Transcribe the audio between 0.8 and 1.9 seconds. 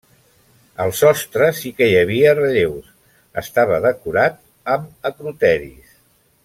Al sostre sí que